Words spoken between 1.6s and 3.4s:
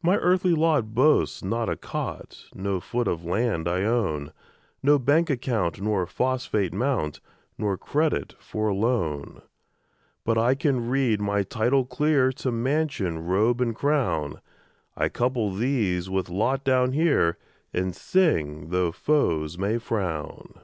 a cot, No foot of